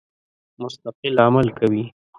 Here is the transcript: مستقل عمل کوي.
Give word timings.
مستقل 0.61 1.15
عمل 1.27 1.47
کوي. 1.59 1.83